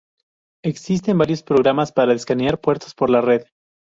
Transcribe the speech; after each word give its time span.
Existen 0.63 1.19
varios 1.19 1.43
programas 1.43 1.91
para 1.91 2.15
escanear 2.15 2.59
puertos 2.59 2.95
por 2.95 3.11
la 3.11 3.21
red. 3.21 3.43